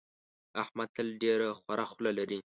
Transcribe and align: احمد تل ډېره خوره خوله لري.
احمد 0.63 0.89
تل 0.95 1.07
ډېره 1.23 1.47
خوره 1.59 1.85
خوله 1.91 2.11
لري. 2.19 2.39